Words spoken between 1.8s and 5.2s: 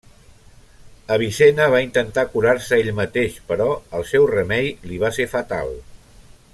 intentar curar-se ell mateix, però el seu remei li va